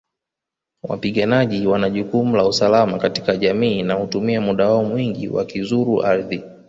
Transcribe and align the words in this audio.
Wapiganaji 0.83 1.67
wana 1.67 1.89
jukumu 1.89 2.35
la 2.37 2.45
usalama 2.45 2.97
katika 2.97 3.35
jamii 3.37 3.83
na 3.83 3.93
hutumia 3.93 4.41
muda 4.41 4.67
wao 4.69 4.83
mwingi 4.83 5.27
wakizuru 5.29 6.05
ardhi 6.05 6.43